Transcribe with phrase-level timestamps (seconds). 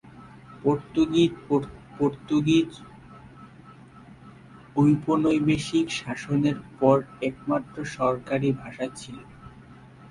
[0.63, 1.31] Portuguese
[1.97, 2.69] Portuguese
[4.75, 6.97] ঔপনিবেশিক শাসনের পর
[7.29, 9.17] একমাত্র সরকারী ভাষা ছিল।